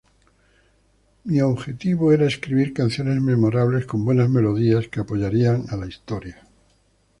[1.25, 6.41] Mi objetivo era escribir canciones memorables con buenas melodías que apoyarían a la historia...